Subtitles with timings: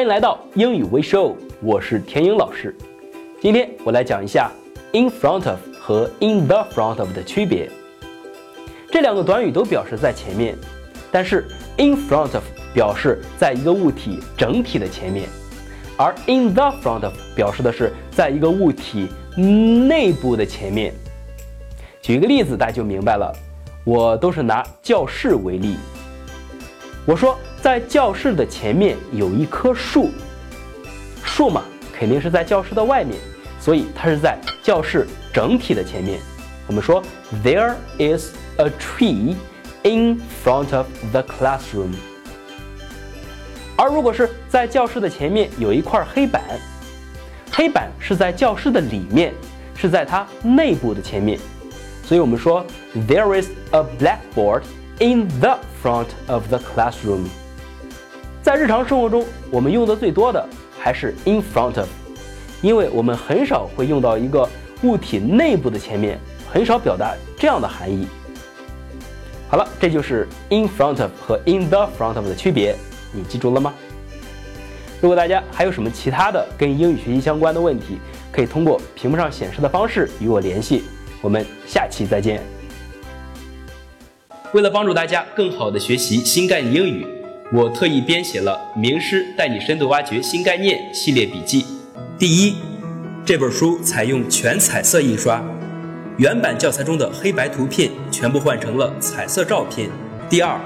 [0.00, 2.74] 欢迎来到英语微 show，我是田英老师。
[3.38, 4.50] 今天我来讲一下
[4.94, 7.70] in front of 和 in the front of 的区别。
[8.90, 10.56] 这两个短语都表示在前面，
[11.12, 11.46] 但是
[11.76, 12.42] in front of
[12.72, 15.28] 表示在一个物体整体的前面，
[15.98, 19.06] 而 in the front of 表示的是在一个物体
[19.36, 20.94] 内部的前面。
[22.00, 23.30] 举一个例子，大家就明白了。
[23.84, 25.76] 我都是拿教室为例。
[27.04, 30.10] 我说，在教室的前面有一棵树，
[31.22, 33.18] 树嘛，肯定是在教室的外面，
[33.60, 36.18] 所以它是在教室整体的前面。
[36.66, 37.02] 我们说
[37.44, 39.34] ，There is a tree
[39.82, 41.92] in front of the classroom。
[43.76, 46.42] 而如果是在教室的前面有一块黑板，
[47.52, 49.34] 黑板是在教室的里面，
[49.76, 51.38] 是在它内部的前面。
[52.04, 54.62] 所以我们说，There is a blackboard
[54.98, 57.26] in the front of the classroom。
[58.42, 60.44] 在日常生活中，我们用的最多的
[60.78, 61.86] 还是 in front of，
[62.62, 64.48] 因为我们很少会用到一个
[64.82, 66.18] 物体内部的前面，
[66.50, 68.06] 很少表达这样的含义。
[69.48, 72.74] 好了，这就是 in front of 和 in the front of 的区别，
[73.12, 73.74] 你记住了吗？
[75.02, 77.98] 如果大家还有什么其他的跟英语学习相关的问题，
[78.32, 80.84] 可以通过屏幕上显示的方式与我联系。
[81.20, 82.42] 我们下期再见。
[84.54, 87.06] 为了帮助大家更好的学习新概念英语，
[87.52, 91.66] 我特意编写了《名师带你深度挖掘新概念》系列笔记。
[92.16, 92.54] 第一，
[93.24, 95.42] 这本书采用全彩色印刷，
[96.16, 99.90] 原版教材中的黑白图片全部换成了彩色照片。
[100.28, 100.60] 第二，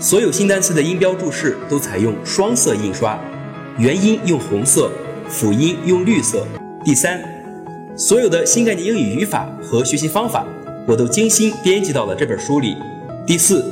[0.00, 3.20] 所有新单词的音标注释都采用双色印刷，
[3.76, 4.90] 元音用红色，
[5.28, 6.46] 辅音用绿色。
[6.82, 7.22] 第三。
[7.94, 10.46] 所有的新概念英语语法和学习方法，
[10.88, 12.74] 我都精心编辑到了这本书里。
[13.26, 13.62] 第四，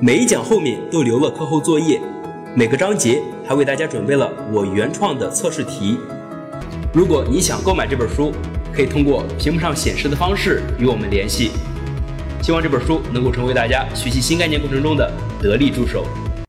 [0.00, 2.00] 每一讲后面都留了课后作业，
[2.54, 5.98] 每个章节还为大家准备了我原创的测试题。
[6.92, 8.32] 如果你想购买这本书，
[8.72, 11.52] 可以通过屏幕上显示的方式与我们联系。
[12.42, 15.10] 希望这本书能够成为大家学习新概念过程中的
[15.40, 16.04] 得力助手。